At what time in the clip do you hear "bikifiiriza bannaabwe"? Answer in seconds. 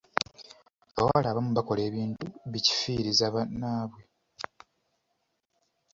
2.51-4.01